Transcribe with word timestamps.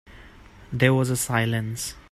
There 0.73 0.95
was 0.95 1.11
a 1.11 1.15
silence. 1.15 1.93